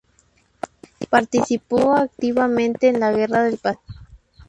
Participó 1.11 1.93
activamente 1.95 2.87
en 2.87 2.99
la 3.01 3.11
Guerra 3.11 3.43
del 3.43 3.59
Pacífico. 3.59 3.99